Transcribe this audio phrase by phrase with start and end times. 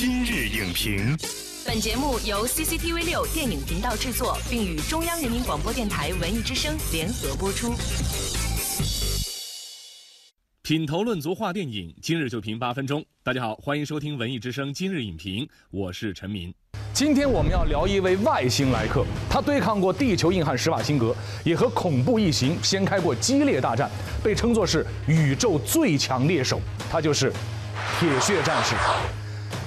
[0.00, 1.18] 今日影评，
[1.66, 7.74] 本节目由 CCTV 六电影频道制作，并与中央人民广播电台文艺之声联合播出。
[10.62, 13.04] 品头论足话电影，今日就评八分钟。
[13.24, 16.54] 大家好，欢迎收听文艺之声今日影评，我是陈明。
[16.92, 21.12] 今天我们要聊一位外星来客，他对抗过地球硬汉施瓦辛格，
[21.42, 23.90] 也和恐怖异形掀开过激烈大战，
[24.22, 26.60] 被称作是宇宙最强猎手。
[26.88, 27.32] 他就是
[27.98, 28.76] 铁血战士。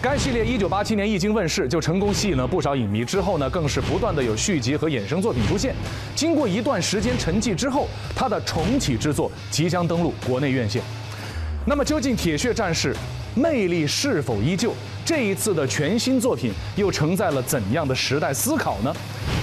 [0.02, 3.06] 该系列一九八七年一经问世，就成功吸引了不少影迷。
[3.06, 5.76] 之后呢，更是不断的有续集和衍生作品出现。
[6.16, 10.82] 经过一段时间沉寂之后，他的重启之作即将登陆国内院线。
[11.68, 12.96] 那么，究竟铁血战士
[13.36, 14.74] 魅力是否依旧？
[15.06, 18.92] 这一次的全新作品又承载了怎样的时代思考呢？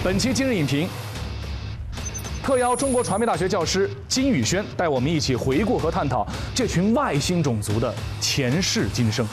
[0.03, 0.89] 本期今日影评
[2.43, 9.25] 特邀中国传媒大学教师金宇轩，带我们一起回顾和探讨这群外星种族的前世今生。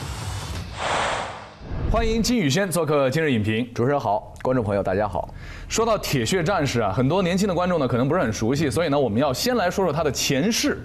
[1.95, 3.65] 欢迎金宇轩做客今日影评。
[3.73, 5.33] 主持人好，观众朋友大家好。
[5.69, 10.77] 说到铁血战士啊，很多年轻的观众呢可能不是很熟悉，所以呢我们要先来说说他的前世。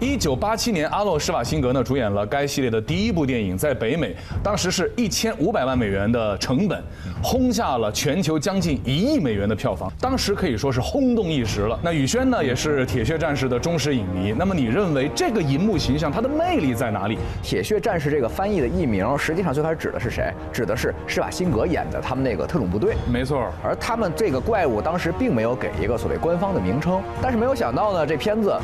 [0.00, 6.80] 一九八七年，阿诺施瓦辛格呢主演了该系列的第一部电影，在北美当时是一千五百万美元的成本，
[7.20, 11.76] 轰下了全球将近一亿美元的票房，当时可以说是轰动一时了。
[11.82, 17.18] 那宇轩呢也是铁血战士的忠实影迷，那么你认为这个银幕形象它的魅力在哪里？
[17.42, 20.32] 铁血战士这个翻译的译名，实际上最开始指的是谁？
[20.52, 22.94] 指的是施瓦辛格演的他们那个特种部队。
[23.12, 28.56] 没错，而他们这个怪物当时并没有给一个所谓官方的名称，但是没有想到呢，这片子。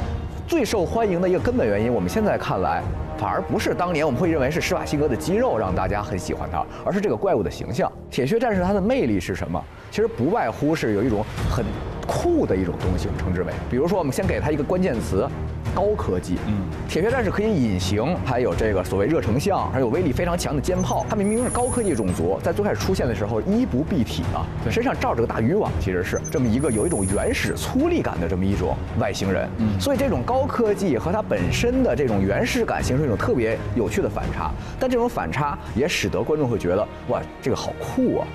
[0.55, 2.81] 最受欢迎的一个根本原因，我们现在看来，
[3.19, 7.91] 反而不是当年我们会认为是施瓦辛格的肌肉让大家很喜欢他，而是这个怪物的形象。
[8.09, 9.61] 铁血战士它的魅力是什么？
[9.91, 11.65] 其实不外乎是有一种很
[12.07, 15.29] 酷的一种东西，我们称之为，比如说我们先给他一个关键词。
[15.75, 16.55] 高科技，嗯，
[16.89, 21.05] 铁血战士可以隐形，还有这个所谓热成像，还有威力非常强的肩炮。
[21.09, 29.49] 它们明明是高科技种族，在最开始出现的时候衣不蔽体啊，身上罩着个大渔网，其实是这么一个有一种原始粗粝感的这么一种外星人。
[29.59, 34.51] 嗯，所以这种高科技和它本身的这种原始感形成一种特别有趣的反差。
[34.79, 38.27] 但这种反差也使得观众会觉得，哇，这个好酷啊！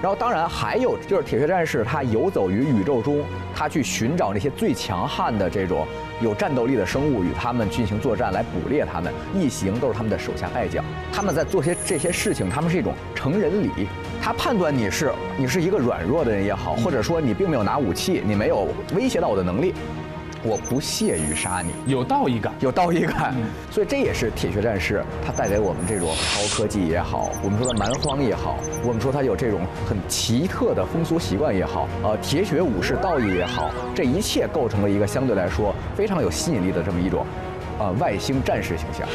[0.00, 5.86] 然后当然还有就是铁血战士，他游走于宇宙中，他去寻找那些最强悍的这种。
[6.20, 10.84] 有战斗力的生物与他们进行作战，来捕猎他们，异形都是他们的手下败将。
[11.12, 13.86] 他们在做些这些事情，他们是一种成人礼。
[14.20, 18.66] 他判断你是你是一个软弱的人也好，或者说你并没有拿武器，你没有
[18.96, 19.72] 威胁到我的能力。
[20.42, 23.34] 我不屑于杀你，有道义感，有道义感，
[23.70, 37.26] 所以这也是铁血战士它带给我们这种高科技也好，我们说的蛮荒也好，我们说它有这种很奇特的风俗习惯也好，呃，铁血武士道义也好，这一切构成了一个相对来说非常有吸引力的这么一种，
[37.78, 39.08] 呃，外星战士形象。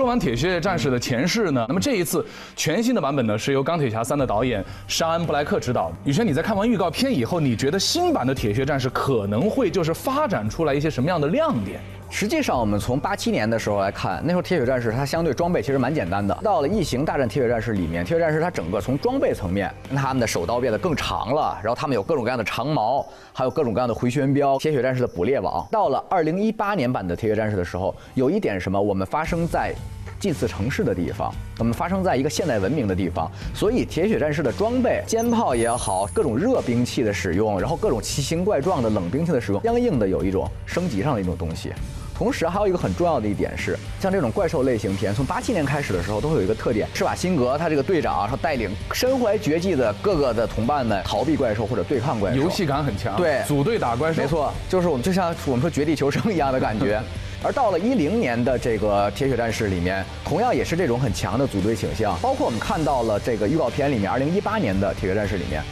[0.00, 2.24] 说完《铁血战士》的前世呢，那么这一次
[2.56, 5.92] 全新的版本呢，是由《钢铁侠三》的导演沙恩·布莱克执导。
[6.06, 11.82] 宇轩，你在看完预告片以后，你觉得新版的《铁血战士》可能会就是发展出来一些什么样的亮点？
[12.12, 16.34] 实际上，我们从八七年的时候来看，那时候铁血战士它相对装备其实蛮简单的。
[16.42, 25.66] 到了《异形大战铁血战士》里面，铁血战士它整个从装备层面，他们的手刀变得更长了，然后他们有各种各样的长矛，还有各种各样的回旋镖，铁血战士的捕猎网。
[25.70, 29.72] 到了二零一八年版的铁血战士的时候，有一点什么，我们发生在
[30.18, 41.72] 近似城市的地方，我们发生在一个现代文明的地方，所以铁血战士的装备，肩炮也好，各种热兵器的使用，然后各种奇形怪状的冷兵器的使用，相应的有一种升级上的一种东西。
[42.20, 53.16] 同时还有一个很重要的一点是，像这种怪兽类型片，从八七年开始的时候，都会有一个特点：施瓦辛格他这个队长，他带领身怀绝技的各个的同伴们逃避怪兽或者对抗怪兽，游戏感很强。
[53.16, 57.00] 对，组队打怪兽，没错，就是我们就像我们说绝地求生一样的感觉。
[57.42, 65.62] 而到了一零年的这个铁血战士里面，同样也是这种很强的组队倾向，包括我们看到了这个预告片里面，二零一八年的铁血战士里面。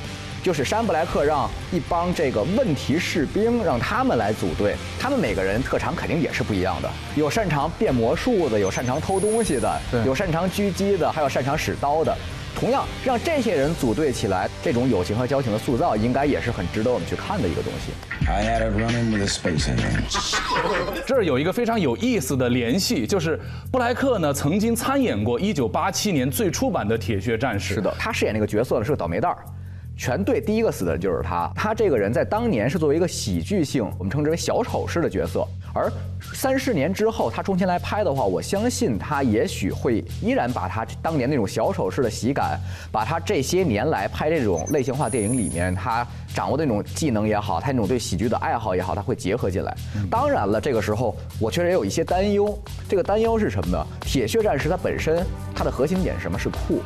[0.49, 12.17] 就是山布莱克让一帮这个问题士兵让他们来组队，他们每个人特长肯定也是不一样的，有擅长变魔术的，有擅长偷东西的，有擅长狙击的，还有擅长使刀的。
[12.59, 17.93] 同样，让这些人组队起来，这种友情和交情的塑造，应该也是很值得我们去看的一个东西。
[21.07, 23.39] 这儿有一个非常有意思的联系，就是
[23.71, 27.75] 布莱克呢曾经参演过1987年最初版的《铁血战士》。
[27.77, 29.37] 是的，他饰演那个角色呢是个倒霉蛋儿。
[29.99, 31.51] 全队第一个死的就是他。
[31.57, 35.93] 他这个人在当年是作为一个喜剧性，我们称之为小丑式的角色，而
[36.33, 42.61] 三十年之后他重新来拍的话，我相信他也许会依然把他当年那种小丑式的喜感，
[42.93, 49.77] 把他这些年来拍这种类型化电影里面他掌握的那种技能也好，他那种对喜剧的爱好也好，他会结合进来。
[50.09, 52.57] 当然了，这个时候我确实也有一些担忧。
[52.89, 53.87] 这个担忧是什么呢？
[54.01, 56.39] 铁血战士它本身它的核心点是什么？
[56.39, 56.83] 是酷，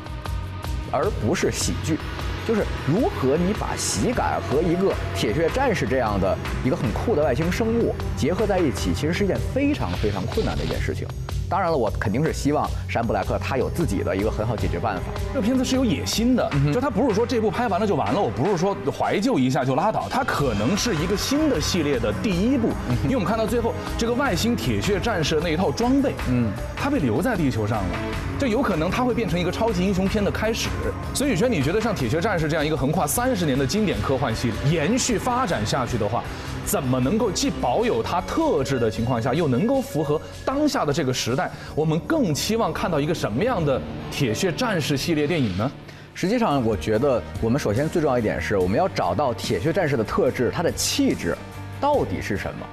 [0.91, 1.99] 而不是喜剧。
[2.47, 11.07] 就是如何你把喜感和一个铁血战士这样的一个很酷的外星生物结合在一起，其实是一件非常非常困难的一件事情。
[11.53, 15.03] 当然了，我肯定是希望山布莱克他有自己的一个很好解决办法。
[15.35, 22.69] 这个片子是有野心的，就他不是说这部拍完了就完了，我不是说怀旧一下就拉倒，它可能是一个新的系列的第一部。
[23.05, 27.99] 因为我们看到最后这个外星铁血战士那一套装备，嗯，它被留在地球上了，
[28.39, 30.71] 就有可能它会变成一个超级英雄片的开始。
[31.13, 36.25] 所以，宇轩，你觉得像铁血战士这样一个横跨三十年的经典科幻系列延续发展下去的话？
[36.65, 41.51] 怎么能够既保有它特质的情况下，又能够符合当下的这个时代？
[41.75, 43.81] 我们更期望看到一个什么样的
[44.11, 45.71] 铁血战士系列电影呢？
[46.15, 51.37] 实际上，我觉得我们首先最重要一点是，我们要找到铁血战士的特质，它的气质
[51.81, 52.67] 到底是什么？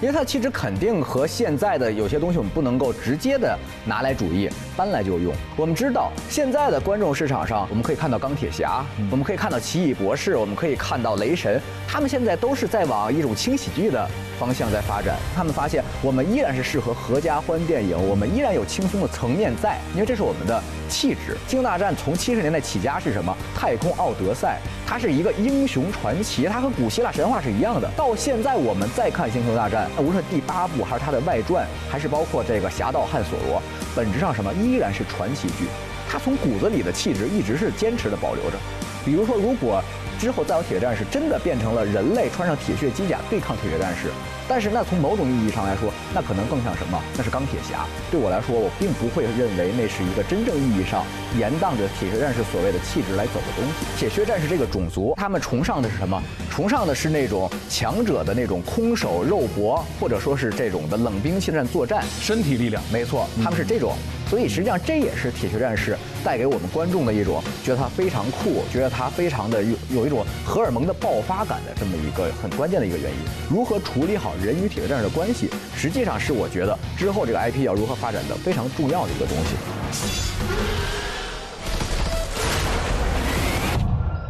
[0.00, 5.34] 因为它气质肯定和现在的有些东西我们不能够直接的拿来主义搬来就用。
[5.56, 14.06] 我们知道现在的观众市场上，我们可以看到钢铁侠，我们可以看到奇异博士，我们可以看到雷神，他们现在都是在往一种轻喜剧的
[14.38, 15.16] 方向在发展。
[15.34, 21.38] 他们发现我们依然是适合合家欢电影，我们依然有轻松的层面在，因为这是我们的气质。
[21.48, 23.34] 星球大战从七十年代起家是什么？
[23.54, 27.90] 太空奥德赛，它是一个英雄传奇，它和古希腊神话是一样的。
[27.96, 29.90] 到现在我们再看星球大战。
[29.98, 33.58] 无论第八部还是它的外传，还是包括这个《侠盗汉索罗》，
[33.96, 35.66] 本质上什么依然是传奇剧，
[36.08, 38.56] 它从骨子里的气质一直是坚持的保留着。
[39.04, 39.82] 比如说，如果
[40.18, 44.08] 之后再有铁血战士真的变成了人类穿上铁血机甲对抗铁血战士。
[44.48, 47.02] 但是那从某种意义上来说，那可能更像什么？
[47.16, 47.84] 那是钢铁侠。
[48.12, 51.04] 对我来说，我并不会认为那是一个真正意义上
[51.36, 53.98] 延宕着铁血战士所谓的气质来走的东西。
[53.98, 56.22] 铁血战士这个种族，他们崇尚的是什么？
[56.48, 62.80] 崇尚的是那种强者的那种空手肉搏，或者说是这种的冷兵器战作战，身体力量。
[62.92, 63.96] 没错，他们是这种。
[64.28, 73.18] 所以实际上这也是铁血战士带给我们观众的一种觉得他非常酷，觉得他非常的有有一种荷尔蒙的爆发感的这么一个很关键的一个原因。
[73.48, 74.34] 如何处理好？
[74.42, 80.75] 人与铁血战士的关系，实际上是我觉得之后这个 IP 要如何发展的非常重要的一个东西。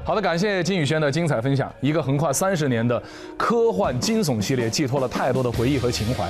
[0.07, 1.69] 好的，感谢金宇轩的精彩分享。
[1.81, 3.03] 一个横跨三十年的
[3.37, 6.25] 科幻惊悚系列，寄托了太多的回忆和情怀。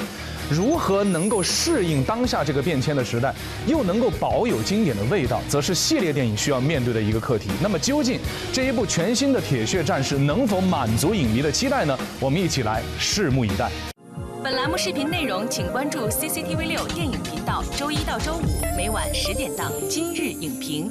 [0.51, 3.35] 如何能够适应当下这个变迁的时代，
[3.67, 7.51] 又能够保有经典的味道，则是系列电影需要面对的一个课题。
[7.61, 8.19] 那么，究竟
[8.51, 11.99] 这一部全新的《铁血战士》能否满足影迷的期待呢？
[12.19, 13.71] 我们一起来拭目以待。
[14.43, 20.89] 本栏目视频内容，请关注 CCTV 六电影频道，周一到周五每晚十点档《今日影评》。